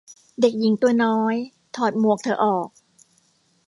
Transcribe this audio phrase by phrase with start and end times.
[0.41, 1.35] เด็กหญิงตัวน้อย
[1.75, 2.67] ถอดหมวกเธอออก